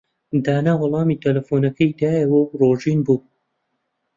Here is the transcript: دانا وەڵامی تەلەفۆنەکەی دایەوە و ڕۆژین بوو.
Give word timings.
دانا 0.45 0.73
وەڵامی 0.81 1.21
تەلەفۆنەکەی 1.23 1.95
دایەوە 1.99 2.39
و 2.41 2.49
ڕۆژین 2.61 2.99
بوو. 3.05 3.17